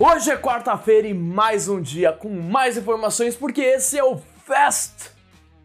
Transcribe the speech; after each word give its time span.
Hoje 0.00 0.30
é 0.30 0.36
quarta-feira 0.36 1.08
e 1.08 1.12
mais 1.12 1.68
um 1.68 1.82
dia 1.82 2.12
com 2.12 2.28
mais 2.28 2.76
informações, 2.76 3.34
porque 3.34 3.60
esse 3.60 3.98
é 3.98 4.04
o 4.04 4.16
Fast 4.46 5.10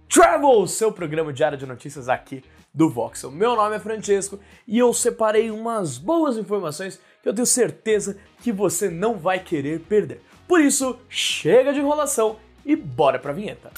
Travel, 0.10 0.66
seu 0.66 0.92
programa 0.92 1.32
diário 1.32 1.56
de 1.56 1.68
notícias 1.68 2.10
aqui 2.10 2.44
do 2.74 2.90
Voxel. 2.90 3.30
Meu 3.30 3.56
nome 3.56 3.76
é 3.76 3.80
Francesco 3.80 4.40
e 4.68 4.80
eu 4.80 4.92
separei 4.92 5.52
umas 5.52 6.00
boas 6.00 6.36
informações 6.36 7.00
que 7.22 7.30
eu 7.30 7.34
tenho 7.36 7.46
certeza 7.46 8.18
que 8.42 8.52
você 8.52 8.90
não 8.90 9.20
vai 9.20 9.38
querer 9.38 9.82
perder. 9.82 10.20
Por 10.48 10.60
isso, 10.60 10.98
chega 11.08 11.72
de 11.72 11.80
enrolação 11.80 12.38
e 12.66 12.76
bora 12.76 13.20
pra 13.20 13.34
vinheta. 13.34 13.70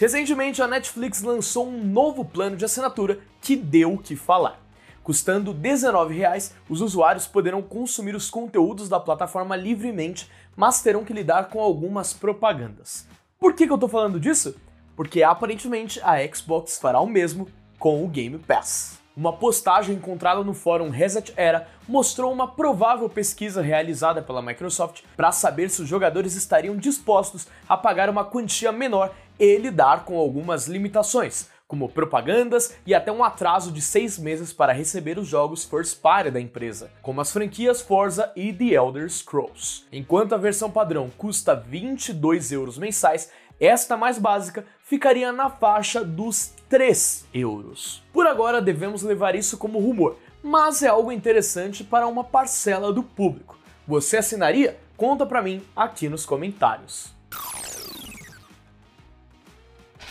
Recentemente, 0.00 0.62
a 0.62 0.66
Netflix 0.66 1.20
lançou 1.20 1.68
um 1.68 1.84
novo 1.84 2.24
plano 2.24 2.56
de 2.56 2.64
assinatura 2.64 3.18
que 3.42 3.54
deu 3.54 3.92
o 3.92 3.98
que 3.98 4.16
falar. 4.16 4.65
Custando 5.06 5.52
R$19,00, 5.52 6.50
os 6.68 6.80
usuários 6.80 7.28
poderão 7.28 7.62
consumir 7.62 8.16
os 8.16 8.28
conteúdos 8.28 8.88
da 8.88 8.98
plataforma 8.98 9.54
livremente, 9.54 10.28
mas 10.56 10.82
terão 10.82 11.04
que 11.04 11.12
lidar 11.12 11.48
com 11.48 11.60
algumas 11.60 12.12
propagandas. 12.12 13.06
Por 13.38 13.54
que, 13.54 13.68
que 13.68 13.72
eu 13.72 13.78
tô 13.78 13.86
falando 13.86 14.18
disso? 14.18 14.56
Porque 14.96 15.22
aparentemente 15.22 16.00
a 16.02 16.16
Xbox 16.26 16.80
fará 16.80 16.98
o 16.98 17.06
mesmo 17.06 17.46
com 17.78 18.04
o 18.04 18.08
Game 18.08 18.36
Pass. 18.36 18.98
Uma 19.16 19.32
postagem 19.32 19.94
encontrada 19.94 20.42
no 20.42 20.52
fórum 20.52 20.90
Reset 20.90 21.32
Era 21.36 21.68
mostrou 21.86 22.32
uma 22.32 22.48
provável 22.48 23.08
pesquisa 23.08 23.62
realizada 23.62 24.20
pela 24.20 24.42
Microsoft 24.42 25.02
para 25.16 25.30
saber 25.30 25.70
se 25.70 25.82
os 25.82 25.88
jogadores 25.88 26.34
estariam 26.34 26.76
dispostos 26.76 27.46
a 27.68 27.76
pagar 27.76 28.10
uma 28.10 28.24
quantia 28.24 28.72
menor 28.72 29.14
e 29.38 29.56
lidar 29.56 30.04
com 30.04 30.18
algumas 30.18 30.66
limitações, 30.66 31.48
como 31.66 31.88
propagandas 31.88 32.74
e 32.86 32.94
até 32.94 33.10
um 33.10 33.24
atraso 33.24 33.72
de 33.72 33.80
seis 33.80 34.18
meses 34.18 34.52
para 34.52 34.72
receber 34.72 35.18
os 35.18 35.26
jogos 35.26 35.64
first 35.64 36.00
party 36.00 36.30
da 36.30 36.40
empresa, 36.40 36.90
como 37.02 37.20
as 37.20 37.32
franquias 37.32 37.80
Forza 37.82 38.32
e 38.36 38.52
The 38.52 38.74
Elder 38.74 39.10
Scrolls. 39.10 39.84
Enquanto 39.92 40.34
a 40.34 40.38
versão 40.38 40.70
padrão 40.70 41.10
custa 41.16 41.54
22 41.54 42.52
euros 42.52 42.78
mensais, 42.78 43.30
esta 43.58 43.96
mais 43.96 44.18
básica 44.18 44.64
ficaria 44.84 45.32
na 45.32 45.48
faixa 45.50 46.04
dos 46.04 46.52
3 46.68 47.26
euros. 47.32 48.02
Por 48.12 48.26
agora 48.26 48.60
devemos 48.60 49.02
levar 49.02 49.34
isso 49.34 49.58
como 49.58 49.80
rumor, 49.80 50.18
mas 50.42 50.82
é 50.82 50.88
algo 50.88 51.10
interessante 51.10 51.82
para 51.82 52.06
uma 52.06 52.22
parcela 52.22 52.92
do 52.92 53.02
público. 53.02 53.58
Você 53.88 54.18
assinaria? 54.18 54.78
Conta 54.96 55.26
pra 55.26 55.42
mim 55.42 55.62
aqui 55.74 56.08
nos 56.08 56.24
comentários. 56.24 57.15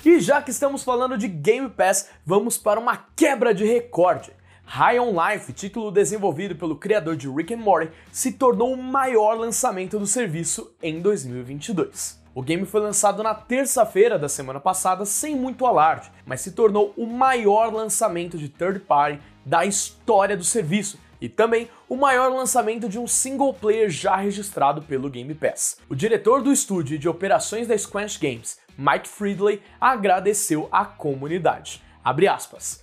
E 0.05 0.19
já 0.19 0.39
que 0.39 0.51
estamos 0.51 0.83
falando 0.83 1.17
de 1.17 1.27
Game 1.27 1.67
Pass, 1.67 2.09
vamos 2.23 2.59
para 2.59 2.79
uma 2.79 2.95
quebra 3.15 3.55
de 3.55 3.65
recorde. 3.65 4.31
High 4.63 4.99
on 4.99 5.15
Life, 5.19 5.51
título 5.51 5.89
desenvolvido 5.89 6.55
pelo 6.55 6.75
criador 6.75 7.15
de 7.15 7.27
Rick 7.27 7.55
and 7.55 7.57
Morty, 7.57 7.91
se 8.11 8.33
tornou 8.33 8.71
o 8.71 8.77
maior 8.77 9.33
lançamento 9.33 9.97
do 9.97 10.05
serviço 10.05 10.71
em 10.79 11.01
2022. 11.01 12.23
O 12.35 12.43
game 12.43 12.67
foi 12.67 12.81
lançado 12.81 13.23
na 13.23 13.33
terça-feira 13.33 14.19
da 14.19 14.29
semana 14.29 14.59
passada 14.59 15.05
sem 15.05 15.35
muito 15.35 15.65
alarde, 15.65 16.11
mas 16.23 16.41
se 16.41 16.51
tornou 16.51 16.93
o 16.95 17.07
maior 17.07 17.73
lançamento 17.73 18.37
de 18.37 18.47
third 18.47 18.81
party 18.81 19.19
da 19.43 19.65
história 19.65 20.37
do 20.37 20.43
serviço 20.43 20.99
e 21.19 21.29
também 21.29 21.69
o 21.87 21.95
maior 21.95 22.31
lançamento 22.31 22.89
de 22.89 22.99
um 22.99 23.07
single 23.07 23.53
player 23.53 23.89
já 23.89 24.15
registrado 24.15 24.81
pelo 24.81 25.09
Game 25.09 25.33
Pass. 25.33 25.77
O 25.89 25.95
diretor 25.95 26.41
do 26.41 26.51
estúdio 26.51 26.99
de 26.99 27.09
operações 27.09 27.67
da 27.67 27.77
Squanch 27.77 28.19
Games, 28.19 28.59
Mike 28.77 29.07
Friedley 29.07 29.61
agradeceu 29.79 30.67
à 30.71 30.85
comunidade. 30.85 31.81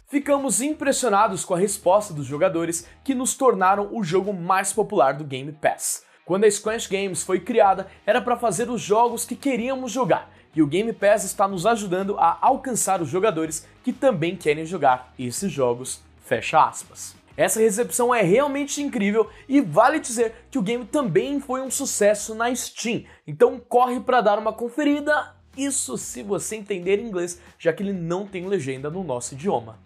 Ficamos 0.08 0.60
impressionados 0.60 1.44
com 1.44 1.54
a 1.54 1.58
resposta 1.58 2.12
dos 2.12 2.26
jogadores 2.26 2.88
que 3.04 3.14
nos 3.14 3.34
tornaram 3.34 3.88
o 3.92 4.02
jogo 4.02 4.32
mais 4.32 4.72
popular 4.72 5.14
do 5.14 5.24
Game 5.24 5.52
Pass. 5.52 6.04
Quando 6.24 6.44
a 6.44 6.50
Squanch 6.50 6.88
Games 6.88 7.22
foi 7.22 7.40
criada, 7.40 7.86
era 8.06 8.20
para 8.20 8.36
fazer 8.36 8.68
os 8.68 8.80
jogos 8.80 9.24
que 9.24 9.36
queríamos 9.36 9.92
jogar, 9.92 10.30
e 10.54 10.62
o 10.62 10.66
Game 10.66 10.92
Pass 10.92 11.24
está 11.24 11.48
nos 11.48 11.66
ajudando 11.66 12.16
a 12.18 12.38
alcançar 12.40 13.00
os 13.00 13.08
jogadores 13.08 13.66
que 13.82 13.92
também 13.92 14.36
querem 14.36 14.66
jogar 14.66 15.12
esses 15.18 15.50
jogos. 15.50 16.00
Fecha 16.24 16.64
aspas. 16.64 17.21
Essa 17.36 17.60
recepção 17.60 18.14
é 18.14 18.22
realmente 18.22 18.82
incrível 18.82 19.28
e 19.48 19.60
vale 19.60 19.98
dizer 19.98 20.34
que 20.50 20.58
o 20.58 20.62
game 20.62 20.84
também 20.84 21.40
foi 21.40 21.62
um 21.62 21.70
sucesso 21.70 22.34
na 22.34 22.54
Steam, 22.54 23.04
então 23.26 23.58
corre 23.58 24.00
para 24.00 24.20
dar 24.20 24.38
uma 24.38 24.52
conferida 24.52 25.34
isso 25.56 25.98
se 25.98 26.22
você 26.22 26.56
entender 26.56 26.98
inglês, 26.98 27.38
já 27.58 27.72
que 27.72 27.82
ele 27.82 27.92
não 27.92 28.26
tem 28.26 28.46
legenda 28.46 28.90
no 28.90 29.04
nosso 29.04 29.34
idioma. 29.34 29.78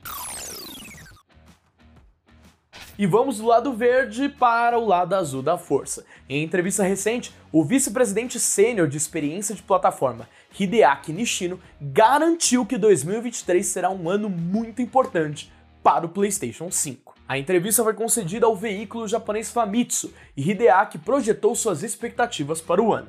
E 2.98 3.04
vamos 3.04 3.38
do 3.38 3.46
lado 3.46 3.74
verde 3.74 4.28
para 4.28 4.78
o 4.78 4.86
lado 4.86 5.14
azul 5.14 5.42
da 5.42 5.58
força. 5.58 6.06
Em 6.28 6.42
entrevista 6.42 6.82
recente, 6.82 7.34
o 7.52 7.62
vice-presidente 7.62 8.40
sênior 8.40 8.88
de 8.88 8.96
experiência 8.96 9.54
de 9.54 9.62
plataforma, 9.62 10.28
Hideaki 10.58 11.12
Nishino, 11.12 11.60
garantiu 11.78 12.64
que 12.64 12.78
2023 12.78 13.66
será 13.66 13.90
um 13.90 14.08
ano 14.08 14.30
muito 14.30 14.80
importante 14.80 15.52
para 15.82 16.06
o 16.06 16.08
PlayStation 16.08 16.70
5. 16.70 17.15
A 17.28 17.36
entrevista 17.36 17.82
foi 17.82 17.92
concedida 17.92 18.46
ao 18.46 18.54
veículo 18.54 19.08
japonês 19.08 19.50
Famitsu 19.50 20.14
e 20.36 20.48
Hideaki 20.48 20.96
projetou 20.96 21.56
suas 21.56 21.82
expectativas 21.82 22.60
para 22.60 22.80
o 22.80 22.92
ano. 22.92 23.08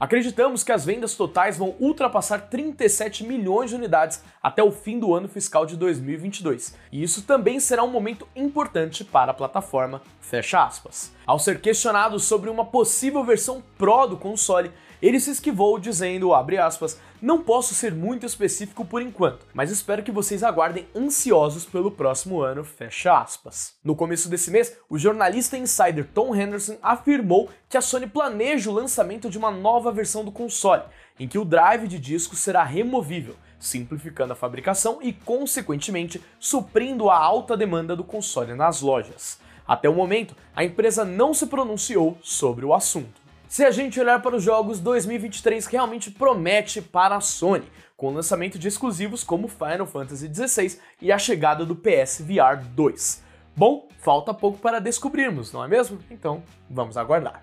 Acreditamos 0.00 0.64
que 0.64 0.72
as 0.72 0.84
vendas 0.84 1.14
totais 1.14 1.56
vão 1.56 1.76
ultrapassar 1.78 2.48
37 2.48 3.22
milhões 3.22 3.70
de 3.70 3.76
unidades 3.76 4.20
até 4.42 4.60
o 4.60 4.72
fim 4.72 4.98
do 4.98 5.14
ano 5.14 5.28
fiscal 5.28 5.64
de 5.64 5.76
2022, 5.76 6.74
e 6.90 7.00
isso 7.00 7.22
também 7.22 7.60
será 7.60 7.84
um 7.84 7.90
momento 7.90 8.26
importante 8.34 9.04
para 9.04 9.30
a 9.30 9.34
plataforma. 9.34 10.02
Fecha 10.20 10.64
aspas. 10.64 11.15
Ao 11.26 11.40
ser 11.40 11.60
questionado 11.60 12.20
sobre 12.20 12.48
uma 12.48 12.64
possível 12.64 13.24
versão 13.24 13.60
Pro 13.76 14.06
do 14.06 14.16
console, 14.16 14.70
ele 15.02 15.18
se 15.18 15.32
esquivou 15.32 15.76
dizendo, 15.76 16.32
aspas, 16.32 17.00
não 17.20 17.42
posso 17.42 17.74
ser 17.74 17.92
muito 17.92 18.24
específico 18.24 18.84
por 18.84 19.02
enquanto, 19.02 19.44
mas 19.52 19.72
espero 19.72 20.04
que 20.04 20.12
vocês 20.12 20.44
aguardem 20.44 20.86
ansiosos 20.94 21.64
pelo 21.64 21.90
próximo 21.90 22.40
ano, 22.40 22.62
fecha 22.62 23.18
aspas. 23.18 23.74
No 23.82 23.96
começo 23.96 24.28
desse 24.28 24.52
mês, 24.52 24.78
o 24.88 24.96
jornalista 24.96 25.58
insider 25.58 26.06
Tom 26.14 26.32
Henderson 26.32 26.76
afirmou 26.80 27.50
que 27.68 27.76
a 27.76 27.80
Sony 27.80 28.06
planeja 28.06 28.70
o 28.70 28.74
lançamento 28.74 29.28
de 29.28 29.36
uma 29.36 29.50
nova 29.50 29.90
versão 29.90 30.24
do 30.24 30.30
console, 30.30 30.84
em 31.18 31.26
que 31.26 31.38
o 31.40 31.44
drive 31.44 31.88
de 31.88 31.98
disco 31.98 32.36
será 32.36 32.62
removível, 32.62 33.34
simplificando 33.58 34.32
a 34.32 34.36
fabricação 34.36 35.00
e, 35.02 35.12
consequentemente, 35.12 36.22
suprindo 36.38 37.10
a 37.10 37.18
alta 37.18 37.56
demanda 37.56 37.96
do 37.96 38.04
console 38.04 38.54
nas 38.54 38.80
lojas. 38.80 39.44
Até 39.66 39.88
o 39.88 39.94
momento, 39.94 40.36
a 40.54 40.64
empresa 40.64 41.04
não 41.04 41.34
se 41.34 41.46
pronunciou 41.46 42.16
sobre 42.22 42.64
o 42.64 42.72
assunto. 42.72 43.20
Se 43.48 43.64
a 43.64 43.70
gente 43.70 43.98
olhar 44.00 44.20
para 44.22 44.36
os 44.36 44.42
jogos, 44.42 44.80
2023 44.80 45.66
realmente 45.66 46.10
promete 46.10 46.82
para 46.82 47.16
a 47.16 47.20
Sony, 47.20 47.66
com 47.96 48.08
o 48.08 48.14
lançamento 48.14 48.58
de 48.58 48.68
exclusivos 48.68 49.24
como 49.24 49.48
Final 49.48 49.86
Fantasy 49.86 50.32
XVI 50.32 50.78
e 51.00 51.10
a 51.10 51.18
chegada 51.18 51.64
do 51.64 51.74
PS 51.74 52.20
VR 52.20 52.62
2. 52.74 53.22
Bom, 53.56 53.88
falta 54.00 54.34
pouco 54.34 54.58
para 54.58 54.80
descobrirmos, 54.80 55.52
não 55.52 55.64
é 55.64 55.68
mesmo? 55.68 55.98
Então, 56.10 56.42
vamos 56.68 56.96
aguardar. 56.96 57.42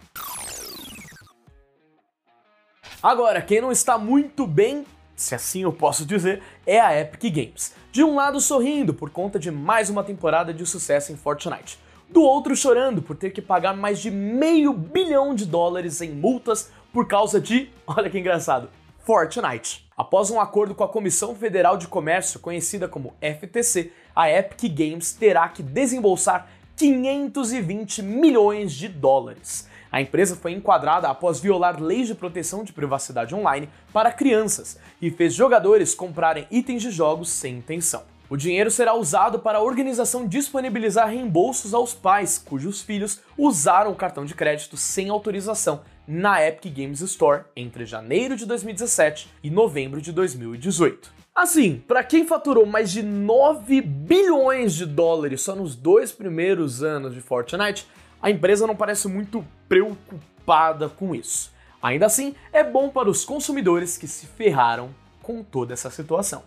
Agora, 3.02 3.42
quem 3.42 3.60
não 3.60 3.72
está 3.72 3.98
muito 3.98 4.46
bem, 4.46 4.86
se 5.16 5.34
assim 5.36 5.64
eu 5.64 5.74
posso 5.74 6.06
dizer, 6.06 6.42
é 6.66 6.80
a 6.80 6.98
Epic 7.00 7.34
Games. 7.34 7.74
De 7.92 8.04
um 8.04 8.16
lado 8.16 8.40
sorrindo 8.40 8.94
por 8.94 9.10
conta 9.10 9.40
de 9.40 9.52
mais 9.52 9.90
uma 9.90 10.04
temporada 10.04 10.54
de 10.54 10.66
sucesso 10.66 11.12
em 11.12 11.18
Fortnite 11.18 11.83
do 12.10 12.22
outro 12.22 12.56
chorando 12.56 13.02
por 13.02 13.16
ter 13.16 13.32
que 13.32 13.42
pagar 13.42 13.76
mais 13.76 14.00
de 14.00 14.12
meio 14.12 14.74
bilhão 14.74 15.34
de 15.34 15.46
dólares 15.46 16.02
em 16.02 16.12
multas 16.12 16.72
por 16.92 17.08
causa 17.08 17.42
de, 17.42 17.70
olha 17.88 18.10
que 18.10 18.20
engraçado, 18.20 18.70
Fortnite. 19.00 19.84
Após 19.98 20.30
um 20.30 20.40
acordo 20.40 20.74
com 20.74 20.84
a 20.84 20.90
Comissão 20.90 21.36
Federal 21.36 21.78
de 21.78 21.88
Comércio, 21.88 22.40
conhecida 22.40 22.88
como 22.88 23.14
FTC, 23.22 23.92
a 24.16 24.30
Epic 24.30 24.74
Games 24.74 25.14
terá 25.14 25.48
que 25.50 25.62
desembolsar 25.62 26.48
520 26.76 28.02
milhões 28.02 28.74
de 28.74 28.88
dólares. 28.88 29.68
A 29.92 30.02
empresa 30.02 30.36
foi 30.36 30.54
enquadrada 30.54 31.08
após 31.08 31.40
violar 31.40 31.80
leis 31.80 32.08
de 32.08 32.16
proteção 32.16 32.64
de 32.64 32.74
privacidade 32.74 33.36
online 33.36 33.70
para 33.92 34.12
crianças 34.12 34.80
e 35.00 35.12
fez 35.12 35.36
jogadores 35.36 35.94
comprarem 35.94 36.48
itens 36.50 36.82
de 36.82 36.90
jogos 36.90 37.30
sem 37.30 37.58
intenção. 37.58 38.13
O 38.34 38.36
dinheiro 38.36 38.72
será 38.72 38.96
usado 38.96 39.38
para 39.38 39.60
a 39.60 39.62
organização 39.62 40.28
disponibilizar 40.28 41.08
reembolsos 41.08 41.72
aos 41.72 41.94
pais 41.94 42.40
cujos 42.40 42.82
filhos 42.82 43.22
usaram 43.38 43.92
o 43.92 43.96
cartão 43.96 44.26
de 44.26 44.34
crédito 44.34 44.76
sem 44.76 45.08
autorização 45.08 45.82
na 46.08 46.44
Epic 46.44 46.76
Games 46.76 47.00
Store 47.02 47.44
entre 47.56 47.86
janeiro 47.86 48.36
de 48.36 48.48
2017 48.48 49.30
e 49.44 49.52
novembro 49.52 50.02
de 50.02 50.12
2018. 50.12 51.14
Assim, 51.36 51.84
para 51.88 52.04
quem 52.04 52.26
faturou 52.26 52.66
mais 52.66 52.92
de 52.92 53.04
9 53.04 53.82
bilhões 53.82 54.74
de 54.74 54.88
dólares 54.88 55.42
só 55.42 55.56
nos 55.56 55.76
dois 55.76 56.12
primeiros 56.12 56.82
anos 56.82 57.14
de 57.14 57.22
Fortnite, 57.22 57.88
a 58.20 58.32
empresa 58.32 58.66
não 58.66 58.76
parece 58.76 59.08
muito 59.08 59.46
preocupada 59.70 60.90
com 60.90 61.14
isso. 61.14 61.54
Ainda 61.80 62.08
assim, 62.08 62.34
é 62.52 62.64
bom 62.64 62.90
para 62.90 63.12
os 63.12 63.24
consumidores 63.24 63.96
que 63.96 64.08
se 64.08 64.26
ferraram 64.26 64.90
com 65.22 65.44
toda 65.44 65.72
essa 65.72 65.92
situação. 65.92 66.42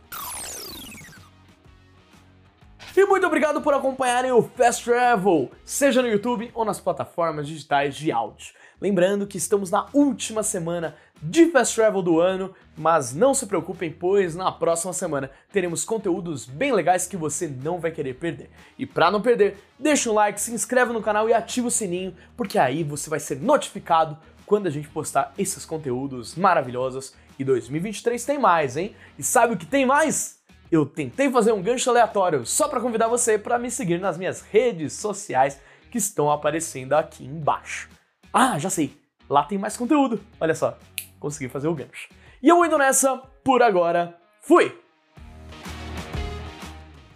E 2.97 3.05
muito 3.05 3.27
obrigado 3.27 3.61
por 3.61 3.75
acompanharem 3.75 4.33
o 4.33 4.43
Fast 4.43 4.83
Travel, 4.83 5.51
seja 5.63 6.01
no 6.01 6.09
YouTube 6.09 6.51
ou 6.55 6.65
nas 6.65 6.81
plataformas 6.81 7.47
digitais 7.47 7.95
de 7.95 8.11
áudio. 8.11 8.55
Lembrando 8.81 9.27
que 9.27 9.37
estamos 9.37 9.71
na 9.71 9.85
última 9.93 10.43
semana 10.43 10.97
de 11.21 11.51
Fast 11.51 11.75
Travel 11.75 12.01
do 12.01 12.19
ano, 12.19 12.55
mas 12.75 13.15
não 13.15 13.35
se 13.35 13.45
preocupem, 13.45 13.93
pois 13.93 14.35
na 14.35 14.51
próxima 14.51 14.95
semana 14.95 15.31
teremos 15.53 15.85
conteúdos 15.85 16.47
bem 16.47 16.73
legais 16.73 17.07
que 17.07 17.19
você 17.19 17.47
não 17.47 17.79
vai 17.79 17.91
querer 17.91 18.15
perder. 18.15 18.49
E 18.79 18.87
para 18.87 19.11
não 19.11 19.21
perder, 19.21 19.59
deixa 19.79 20.11
um 20.11 20.15
like, 20.15 20.41
se 20.41 20.55
inscreve 20.55 20.95
no 20.95 21.03
canal 21.03 21.29
e 21.29 21.35
ativa 21.35 21.69
o 21.69 21.71
sininho, 21.71 22.17
porque 22.35 22.59
aí 22.59 22.83
você 22.83 23.11
vai 23.11 23.21
ser 23.21 23.39
notificado 23.39 24.17
quando 24.47 24.69
a 24.69 24.71
gente 24.71 24.89
postar 24.89 25.35
esses 25.37 25.67
conteúdos 25.67 26.35
maravilhosos. 26.35 27.13
E 27.39 27.45
2023 27.45 28.25
tem 28.25 28.39
mais, 28.39 28.75
hein? 28.79 28.97
E 29.19 29.23
sabe 29.23 29.53
o 29.53 29.59
que 29.59 29.67
tem 29.67 29.85
mais? 29.85 30.36
Eu 30.71 30.85
tentei 30.85 31.31
fazer 31.31 31.53
um 31.53 31.63
gancho 31.63 31.89
aleatório 31.91 32.45
só 32.45 32.69
para 32.69 32.81
convidar 32.81 33.09
você 33.09 33.39
para 33.39 33.59
me 33.59 33.71
seguir 33.71 34.01
nas 34.01 34.19
minhas 34.19 34.41
redes 34.41 34.95
sociais 34.95 35.61
que 35.91 35.99
estão 35.99 36.31
aparecendo 36.31 36.95
aqui 36.95 37.25
embaixo. 37.25 37.89
Ah, 38.33 38.59
já 38.59 38.69
sei. 38.69 38.97
Lá 39.29 39.45
tem 39.45 39.59
mais 39.59 39.77
conteúdo. 39.77 40.21
Olha 40.41 40.55
só, 40.55 40.77
consegui 41.21 41.49
fazer 41.49 41.69
o 41.69 41.75
gancho. 41.75 42.09
E 42.43 42.49
eu 42.49 42.65
indo 42.65 42.79
nessa, 42.79 43.17
por 43.45 43.63
agora, 43.63 44.17
fui! 44.41 44.86